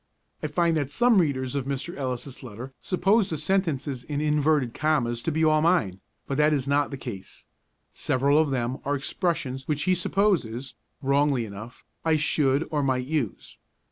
I 0.41 0.47
find 0.47 0.75
that 0.77 0.89
some 0.89 1.19
readers 1.19 1.53
of 1.53 1.65
Mr. 1.65 1.95
Ellis' 1.95 2.41
letter 2.41 2.73
suppose 2.81 3.29
the 3.29 3.37
sentences 3.37 4.03
in 4.03 4.19
inverted 4.19 4.73
commas 4.73 5.21
to 5.21 5.31
be 5.31 5.45
all 5.45 5.61
mine, 5.61 5.99
but 6.25 6.37
that 6.39 6.53
is 6.53 6.67
not 6.67 6.89
the 6.89 6.97
case; 6.97 7.45
several 7.93 8.39
of 8.39 8.49
them 8.49 8.79
are 8.83 8.95
expressions 8.95 9.67
which 9.67 9.83
he 9.83 9.93
supposes 9.93 10.73
(wrongly 11.03 11.45
enough) 11.45 11.85
I 12.03 12.17
should 12.17 12.67
or 12.71 12.81
might 12.81 13.05
use. 13.05 13.57